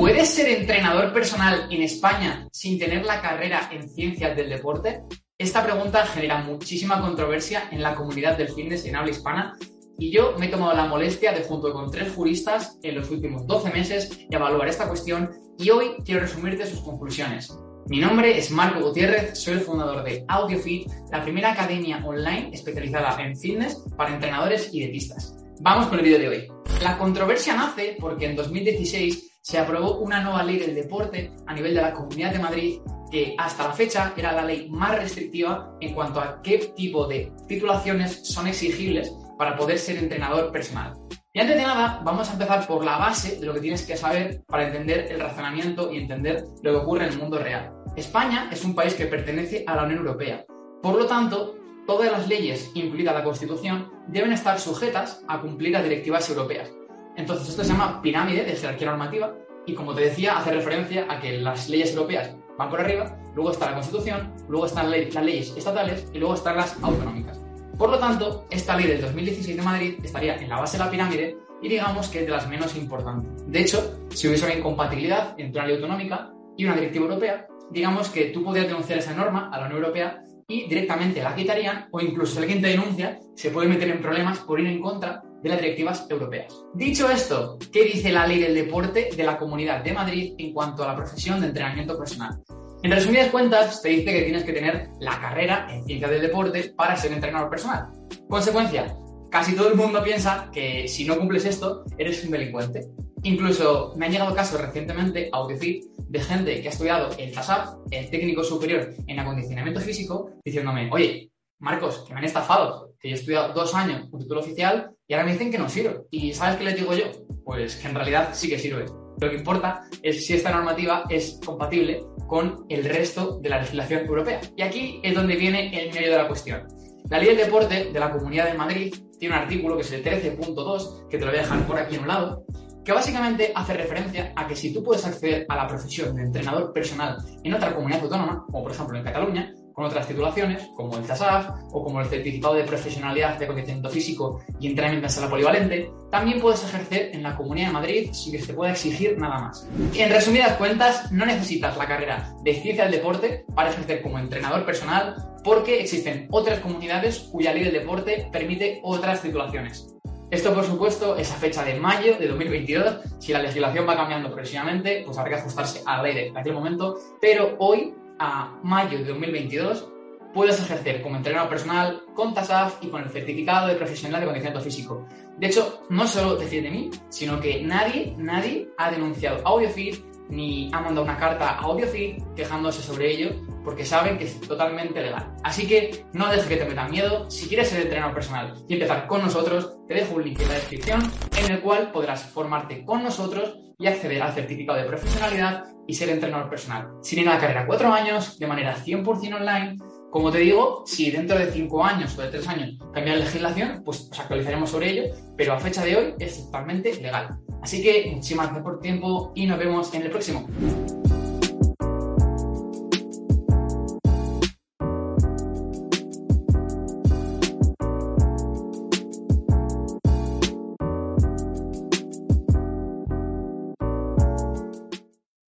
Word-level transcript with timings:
¿Puedes 0.00 0.30
ser 0.30 0.48
entrenador 0.48 1.12
personal 1.12 1.66
en 1.70 1.82
España 1.82 2.48
sin 2.52 2.78
tener 2.78 3.04
la 3.04 3.20
carrera 3.20 3.68
en 3.70 3.86
ciencias 3.86 4.34
del 4.34 4.48
deporte? 4.48 5.02
Esta 5.36 5.62
pregunta 5.62 6.06
genera 6.06 6.38
muchísima 6.38 7.02
controversia 7.02 7.68
en 7.70 7.82
la 7.82 7.94
comunidad 7.94 8.38
del 8.38 8.48
fitness 8.48 8.86
en 8.86 8.96
habla 8.96 9.10
hispana 9.10 9.58
y 9.98 10.10
yo 10.10 10.36
me 10.38 10.46
he 10.46 10.48
tomado 10.48 10.74
la 10.74 10.86
molestia 10.86 11.32
de, 11.32 11.42
junto 11.42 11.74
con 11.74 11.90
tres 11.90 12.14
juristas 12.14 12.78
en 12.82 12.94
los 12.94 13.10
últimos 13.10 13.46
12 13.46 13.70
meses, 13.72 14.18
evaluar 14.30 14.68
esta 14.68 14.88
cuestión 14.88 15.32
y 15.58 15.68
hoy 15.68 15.96
quiero 16.02 16.22
resumirte 16.22 16.64
sus 16.64 16.80
conclusiones. 16.80 17.54
Mi 17.88 17.98
nombre 17.98 18.38
es 18.38 18.50
Marco 18.50 18.80
Gutiérrez, 18.80 19.38
soy 19.38 19.52
el 19.52 19.60
fundador 19.60 20.02
de 20.02 20.24
AudioFit, 20.28 20.88
la 21.12 21.22
primera 21.22 21.52
academia 21.52 22.02
online 22.06 22.48
especializada 22.54 23.22
en 23.22 23.36
fitness 23.36 23.84
para 23.98 24.14
entrenadores 24.14 24.70
y 24.72 24.80
dietistas. 24.80 25.36
Vamos 25.60 25.88
con 25.88 25.98
el 25.98 26.04
vídeo 26.06 26.18
de 26.18 26.28
hoy. 26.28 26.59
La 26.80 26.96
controversia 26.96 27.54
nace 27.54 27.98
porque 28.00 28.24
en 28.24 28.36
2016 28.36 29.40
se 29.42 29.58
aprobó 29.58 29.98
una 29.98 30.22
nueva 30.22 30.42
ley 30.42 30.58
del 30.58 30.74
deporte 30.74 31.30
a 31.46 31.52
nivel 31.52 31.74
de 31.74 31.82
la 31.82 31.92
Comunidad 31.92 32.32
de 32.32 32.38
Madrid 32.38 32.80
que 33.10 33.34
hasta 33.36 33.68
la 33.68 33.74
fecha 33.74 34.14
era 34.16 34.32
la 34.32 34.46
ley 34.46 34.70
más 34.70 34.96
restrictiva 34.96 35.76
en 35.80 35.92
cuanto 35.92 36.20
a 36.20 36.40
qué 36.40 36.72
tipo 36.74 37.06
de 37.06 37.30
titulaciones 37.46 38.26
son 38.26 38.46
exigibles 38.46 39.12
para 39.36 39.56
poder 39.56 39.78
ser 39.78 39.98
entrenador 39.98 40.50
personal. 40.50 40.94
Y 41.34 41.40
antes 41.40 41.56
de 41.56 41.62
nada, 41.62 42.00
vamos 42.02 42.30
a 42.30 42.32
empezar 42.32 42.66
por 42.66 42.82
la 42.82 42.96
base 42.96 43.38
de 43.38 43.46
lo 43.46 43.52
que 43.52 43.60
tienes 43.60 43.84
que 43.84 43.98
saber 43.98 44.42
para 44.46 44.66
entender 44.66 45.12
el 45.12 45.20
razonamiento 45.20 45.92
y 45.92 45.98
entender 45.98 46.44
lo 46.62 46.70
que 46.72 46.78
ocurre 46.78 47.04
en 47.04 47.12
el 47.12 47.18
mundo 47.18 47.38
real. 47.38 47.72
España 47.94 48.48
es 48.50 48.64
un 48.64 48.74
país 48.74 48.94
que 48.94 49.04
pertenece 49.04 49.64
a 49.66 49.76
la 49.76 49.84
Unión 49.84 49.98
Europea. 49.98 50.46
Por 50.82 50.96
lo 50.96 51.06
tanto, 51.06 51.56
todas 51.90 52.12
las 52.12 52.28
leyes, 52.28 52.70
incluida 52.74 53.12
la 53.12 53.24
Constitución, 53.24 53.90
deben 54.06 54.32
estar 54.32 54.60
sujetas 54.60 55.24
a 55.26 55.40
cumplir 55.40 55.72
las 55.72 55.82
directivas 55.82 56.30
europeas. 56.30 56.70
Entonces, 57.16 57.48
esto 57.48 57.64
se 57.64 57.70
llama 57.70 58.00
pirámide 58.00 58.44
de 58.44 58.54
jerarquía 58.54 58.90
normativa 58.90 59.34
y, 59.66 59.74
como 59.74 59.92
te 59.92 60.02
decía, 60.02 60.38
hace 60.38 60.52
referencia 60.52 61.06
a 61.08 61.18
que 61.18 61.38
las 61.38 61.68
leyes 61.68 61.92
europeas 61.92 62.30
van 62.56 62.70
por 62.70 62.80
arriba, 62.80 63.18
luego 63.34 63.50
está 63.50 63.66
la 63.66 63.74
Constitución, 63.74 64.32
luego 64.48 64.66
están 64.66 64.88
las 64.88 65.24
leyes 65.24 65.52
estatales 65.56 66.06
y 66.12 66.18
luego 66.20 66.34
están 66.34 66.58
las 66.58 66.80
autonómicas. 66.80 67.40
Por 67.76 67.90
lo 67.90 67.98
tanto, 67.98 68.46
esta 68.50 68.76
ley 68.76 68.86
del 68.86 69.00
2016 69.00 69.56
de 69.56 69.62
Madrid 69.62 69.94
estaría 70.04 70.36
en 70.36 70.48
la 70.48 70.60
base 70.60 70.78
de 70.78 70.84
la 70.84 70.90
pirámide 70.92 71.38
y 71.60 71.68
digamos 71.68 72.06
que 72.06 72.20
es 72.20 72.24
de 72.24 72.30
las 72.30 72.48
menos 72.48 72.76
importantes. 72.76 73.50
De 73.50 73.62
hecho, 73.62 73.98
si 74.10 74.28
hubiese 74.28 74.44
una 74.44 74.54
incompatibilidad 74.54 75.34
entre 75.38 75.58
una 75.58 75.66
ley 75.66 75.74
autonómica 75.74 76.30
y 76.56 76.66
una 76.66 76.76
directiva 76.76 77.06
europea, 77.06 77.48
digamos 77.72 78.10
que 78.10 78.26
tú 78.26 78.44
podrías 78.44 78.68
denunciar 78.68 79.00
esa 79.00 79.12
norma 79.12 79.50
a 79.52 79.58
la 79.58 79.66
Unión 79.66 79.82
Europea 79.82 80.22
y 80.50 80.68
directamente 80.68 81.22
la 81.22 81.34
quitarían 81.34 81.88
o 81.92 82.00
incluso 82.00 82.34
si 82.34 82.38
alguien 82.40 82.60
te 82.60 82.68
denuncia 82.68 83.20
se 83.36 83.50
puede 83.50 83.68
meter 83.68 83.88
en 83.88 84.02
problemas 84.02 84.40
por 84.40 84.60
ir 84.60 84.66
en 84.66 84.80
contra 84.80 85.22
de 85.42 85.48
las 85.48 85.60
directivas 85.60 86.06
europeas. 86.10 86.52
Dicho 86.74 87.08
esto, 87.08 87.56
¿qué 87.72 87.84
dice 87.84 88.12
la 88.12 88.26
ley 88.26 88.40
del 88.40 88.54
deporte 88.54 89.10
de 89.16 89.24
la 89.24 89.38
Comunidad 89.38 89.82
de 89.82 89.92
Madrid 89.92 90.34
en 90.38 90.52
cuanto 90.52 90.82
a 90.82 90.88
la 90.88 90.96
profesión 90.96 91.40
de 91.40 91.46
entrenamiento 91.46 91.96
personal? 91.96 92.42
En 92.82 92.90
resumidas 92.90 93.28
cuentas, 93.28 93.80
te 93.80 93.90
dice 93.90 94.12
que 94.12 94.22
tienes 94.22 94.42
que 94.42 94.52
tener 94.52 94.88
la 95.00 95.20
carrera 95.20 95.68
en 95.70 95.84
ciencia 95.84 96.08
del 96.08 96.22
deporte 96.22 96.72
para 96.76 96.96
ser 96.96 97.12
entrenador 97.12 97.48
personal. 97.48 97.88
Consecuencia, 98.28 98.96
casi 99.30 99.54
todo 99.54 99.68
el 99.68 99.76
mundo 99.76 100.02
piensa 100.02 100.50
que 100.52 100.88
si 100.88 101.04
no 101.04 101.16
cumples 101.16 101.44
esto, 101.44 101.84
eres 101.96 102.24
un 102.24 102.32
delincuente. 102.32 102.88
Incluso 103.22 103.94
me 103.96 104.06
han 104.06 104.12
llegado 104.12 104.34
casos 104.34 104.60
recientemente 104.60 105.30
a 105.32 105.46
decir 105.46 105.82
de 105.96 106.20
gente 106.20 106.60
que 106.60 106.68
ha 106.68 106.70
estudiado 106.70 107.10
el 107.18 107.32
TASAF, 107.32 107.74
el 107.90 108.10
técnico 108.10 108.42
superior 108.42 108.94
en 109.06 109.18
acondicionamiento 109.18 109.80
físico, 109.80 110.30
diciéndome, 110.44 110.88
oye, 110.90 111.30
Marcos, 111.58 112.04
que 112.06 112.14
me 112.14 112.20
han 112.20 112.24
estafado, 112.24 112.94
que 112.98 113.10
yo 113.10 113.16
he 113.16 113.18
estudiado 113.18 113.52
dos 113.52 113.74
años 113.74 114.08
un 114.10 114.20
título 114.20 114.40
oficial 114.40 114.90
y 115.06 115.12
ahora 115.12 115.26
me 115.26 115.32
dicen 115.32 115.50
que 115.50 115.58
no 115.58 115.68
sirve. 115.68 116.00
¿Y 116.10 116.32
sabes 116.32 116.56
qué 116.56 116.64
les 116.64 116.76
digo 116.76 116.94
yo? 116.94 117.04
Pues 117.44 117.76
que 117.76 117.88
en 117.88 117.94
realidad 117.94 118.30
sí 118.32 118.48
que 118.48 118.58
sirve. 118.58 118.86
Lo 119.20 119.28
que 119.28 119.36
importa 119.36 119.82
es 120.02 120.24
si 120.26 120.34
esta 120.34 120.50
normativa 120.50 121.04
es 121.10 121.38
compatible 121.44 122.02
con 122.26 122.64
el 122.70 122.84
resto 122.84 123.38
de 123.40 123.50
la 123.50 123.58
legislación 123.58 124.06
europea. 124.06 124.40
Y 124.56 124.62
aquí 124.62 125.00
es 125.02 125.14
donde 125.14 125.36
viene 125.36 125.78
el 125.78 125.92
medio 125.92 126.12
de 126.12 126.16
la 126.16 126.28
cuestión. 126.28 126.66
La 127.08 127.18
ley 127.18 127.28
del 127.28 127.38
deporte 127.38 127.90
de 127.92 128.00
la 128.00 128.12
Comunidad 128.12 128.46
de 128.46 128.58
Madrid 128.58 128.94
tiene 129.18 129.34
un 129.34 129.42
artículo 129.42 129.76
que 129.76 129.82
es 129.82 129.92
el 129.92 130.04
13.2, 130.04 131.08
que 131.08 131.18
te 131.18 131.24
lo 131.24 131.30
voy 131.30 131.40
a 131.40 131.42
dejar 131.42 131.66
por 131.66 131.78
aquí 131.78 131.96
a 131.96 132.00
un 132.00 132.08
lado, 132.08 132.44
que 132.84 132.92
básicamente 132.92 133.52
hace 133.54 133.74
referencia 133.74 134.32
a 134.36 134.46
que 134.46 134.56
si 134.56 134.72
tú 134.72 134.82
puedes 134.82 135.04
acceder 135.04 135.46
a 135.48 135.56
la 135.56 135.66
profesión 135.66 136.14
de 136.14 136.22
entrenador 136.22 136.72
personal 136.72 137.18
en 137.44 137.54
otra 137.54 137.74
comunidad 137.74 138.02
autónoma, 138.02 138.44
como 138.46 138.62
por 138.62 138.72
ejemplo 138.72 138.98
en 138.98 139.04
Cataluña, 139.04 139.54
con 139.80 139.88
otras 139.88 140.06
titulaciones, 140.06 140.70
como 140.74 140.98
el 140.98 141.04
TASAF 141.04 141.48
o 141.72 141.82
como 141.82 142.02
el 142.02 142.06
Certificado 142.06 142.52
de 142.52 142.64
Profesionalidad 142.64 143.38
de 143.38 143.46
Condicionamiento 143.46 143.88
Físico 143.88 144.42
y 144.58 144.66
Entrenamiento 144.66 145.06
en 145.06 145.10
Sala 145.10 145.30
Polivalente, 145.30 145.90
también 146.10 146.38
puedes 146.38 146.62
ejercer 146.62 147.12
en 147.14 147.22
la 147.22 147.34
Comunidad 147.34 147.68
de 147.68 147.72
Madrid 147.72 148.10
sin 148.12 148.32
que 148.32 148.40
se 148.40 148.48
te 148.48 148.52
pueda 148.52 148.72
exigir 148.72 149.16
nada 149.16 149.38
más. 149.38 149.66
En 149.94 150.10
resumidas 150.10 150.58
cuentas, 150.58 151.10
no 151.10 151.24
necesitas 151.24 151.78
la 151.78 151.86
carrera 151.86 152.34
de 152.44 152.54
Ciencia 152.60 152.84
del 152.84 152.92
Deporte 152.92 153.46
para 153.54 153.70
ejercer 153.70 154.02
como 154.02 154.18
entrenador 154.18 154.66
personal 154.66 155.16
porque 155.42 155.80
existen 155.80 156.28
otras 156.30 156.60
comunidades 156.60 157.30
cuya 157.32 157.54
ley 157.54 157.64
del 157.64 157.72
deporte 157.72 158.28
permite 158.30 158.80
otras 158.82 159.22
titulaciones. 159.22 159.96
Esto, 160.30 160.54
por 160.54 160.64
supuesto, 160.64 161.16
es 161.16 161.32
a 161.32 161.34
fecha 161.34 161.64
de 161.64 161.74
mayo 161.74 162.16
de 162.16 162.28
2022. 162.28 162.98
Si 163.18 163.32
la 163.32 163.42
legislación 163.42 163.88
va 163.88 163.96
cambiando 163.96 164.28
progresivamente, 164.28 165.02
pues 165.04 165.18
habrá 165.18 165.32
que 165.32 165.40
ajustarse 165.40 165.82
a 165.86 165.96
la 165.96 166.02
ley 166.04 166.30
de 166.30 166.38
aquel 166.38 166.52
momento. 166.52 166.98
Pero 167.20 167.56
hoy, 167.58 167.94
a 168.20 168.60
mayo 168.62 168.98
de 168.98 169.04
2022, 169.04 169.88
puedes 170.32 170.60
ejercer 170.60 171.02
como 171.02 171.16
entrenador 171.16 171.48
personal 171.48 172.02
con 172.14 172.34
TASAF 172.34 172.76
y 172.82 172.88
con 172.88 173.02
el 173.02 173.08
certificado 173.08 173.66
de 173.66 173.74
profesional 173.74 174.20
de 174.20 174.26
condicionamiento 174.26 174.64
físico. 174.64 175.06
De 175.38 175.46
hecho, 175.46 175.82
no 175.88 176.06
solo 176.06 176.36
decir 176.36 176.62
de 176.62 176.70
mí, 176.70 176.90
sino 177.08 177.40
que 177.40 177.62
nadie, 177.62 178.14
nadie 178.18 178.68
ha 178.76 178.90
denunciado 178.90 179.40
AudioFit 179.44 180.09
ni 180.30 180.70
ha 180.72 180.80
mandado 180.80 181.04
una 181.04 181.18
carta 181.18 181.50
a 181.50 181.60
AudioFit 181.60 182.22
quejándose 182.34 182.82
sobre 182.82 183.10
ello 183.10 183.30
porque 183.64 183.84
saben 183.84 184.18
que 184.18 184.24
es 184.24 184.40
totalmente 184.40 185.00
legal. 185.00 185.34
Así 185.42 185.66
que 185.66 186.04
no 186.12 186.28
dejes 186.28 186.46
que 186.46 186.56
te 186.56 186.64
metan 186.64 186.90
miedo. 186.90 187.28
Si 187.30 187.48
quieres 187.48 187.68
ser 187.68 187.82
entrenador 187.82 188.14
personal 188.14 188.54
y 188.68 188.74
empezar 188.74 189.06
con 189.06 189.22
nosotros, 189.22 189.76
te 189.86 189.94
dejo 189.94 190.14
un 190.14 190.24
link 190.24 190.40
en 190.40 190.48
la 190.48 190.54
descripción 190.54 191.12
en 191.38 191.52
el 191.52 191.60
cual 191.60 191.90
podrás 191.92 192.24
formarte 192.24 192.84
con 192.84 193.02
nosotros 193.02 193.58
y 193.78 193.86
acceder 193.86 194.22
al 194.22 194.32
certificado 194.32 194.78
de 194.78 194.84
profesionalidad 194.84 195.64
y 195.86 195.94
ser 195.94 196.10
entrenador 196.10 196.48
personal. 196.48 196.88
Sin 197.02 197.20
ir 197.20 197.28
a 197.28 197.34
la 197.34 197.40
carrera 197.40 197.66
cuatro 197.66 197.92
años, 197.92 198.38
de 198.38 198.46
manera 198.46 198.76
100% 198.76 199.34
online, 199.34 199.76
como 200.10 200.30
te 200.30 200.38
digo, 200.38 200.82
si 200.86 201.10
dentro 201.10 201.38
de 201.38 201.50
cinco 201.50 201.84
años 201.84 202.18
o 202.18 202.22
de 202.22 202.28
tres 202.28 202.46
años 202.48 202.76
cambia 202.92 203.14
la 203.14 203.24
legislación, 203.24 203.82
pues 203.84 204.08
os 204.10 204.18
actualizaremos 204.18 204.70
sobre 204.70 204.90
ello, 204.90 205.14
pero 205.36 205.52
a 205.52 205.58
fecha 205.58 205.84
de 205.84 205.96
hoy 205.96 206.14
es 206.18 206.44
totalmente 206.46 206.94
legal. 207.00 207.38
Así 207.62 207.82
que 207.82 208.10
muchísimas 208.12 208.46
gracias 208.46 208.64
por 208.64 208.74
tu 208.76 208.80
tiempo 208.80 209.32
y 209.34 209.46
nos 209.46 209.58
vemos 209.58 209.94
en 209.94 210.02
el 210.02 210.10
próximo. 210.10 210.48